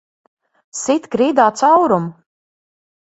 Sit 0.79 1.05
grīdā 1.17 1.47
caurumu! 1.63 2.11